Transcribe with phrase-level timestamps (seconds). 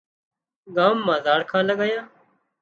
[0.75, 2.05] ڳام مان زاڙکان لڳايان